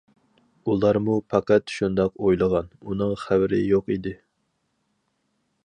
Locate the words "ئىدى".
3.97-4.17